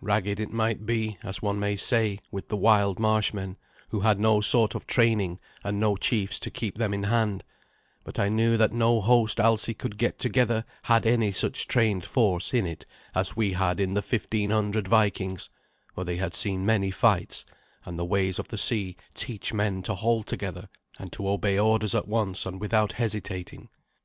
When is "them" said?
6.76-6.92